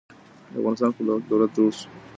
د 0.51 0.53
افغانستان 0.59 0.89
خپلواک 0.93 1.21
دولت 1.31 1.51
جوړ 1.57 1.69
شو. 1.79 1.87